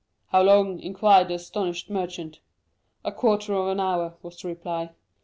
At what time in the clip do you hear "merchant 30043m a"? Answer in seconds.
1.91-3.11